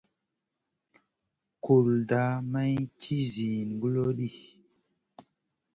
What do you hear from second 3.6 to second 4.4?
kulo ɗi.